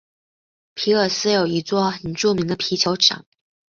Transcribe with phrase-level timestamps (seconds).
[0.73, 3.23] 皮尔斯有一座很著名的啤酒厂。